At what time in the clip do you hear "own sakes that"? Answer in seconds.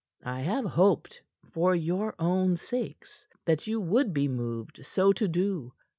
2.17-3.67